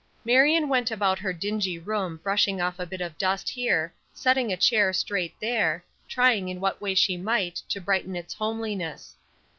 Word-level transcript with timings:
MARION 0.25 0.67
went 0.67 0.89
about 0.89 1.19
her 1.19 1.31
dingy 1.31 1.77
room 1.77 2.17
brushing 2.23 2.59
off 2.59 2.79
a 2.79 2.87
bit 2.87 3.01
of 3.01 3.19
dust 3.19 3.49
here, 3.49 3.93
setting 4.15 4.51
a 4.51 4.57
chair 4.57 4.91
straight 4.93 5.35
there, 5.39 5.85
trying 6.09 6.49
in 6.49 6.59
what 6.59 6.81
ways 6.81 6.97
she 6.97 7.17
might 7.17 7.57
to 7.69 7.79
brighten 7.79 8.15
its 8.15 8.33
homeliness. 8.33 9.15